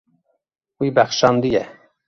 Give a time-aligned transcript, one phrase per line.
[0.79, 1.63] Wî bexşandiye.